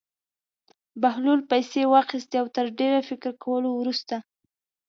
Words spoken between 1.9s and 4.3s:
واخیستې او تر ډېر فکر کولو وروسته.